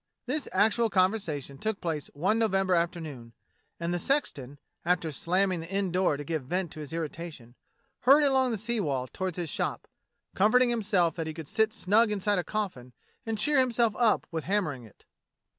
[0.25, 3.33] This actual conversation took place one November afternoon,
[3.79, 7.53] and the sexton, after slamming the inn door to give vent to his irritation,
[7.99, 9.87] hurried along the sea wall toward his shop,
[10.33, 12.93] comforting himself that he could sit snug inside a coffin
[13.27, 15.05] and cheer himself up with hammer ing it.